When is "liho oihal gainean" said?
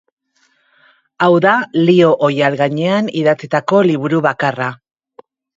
1.89-3.13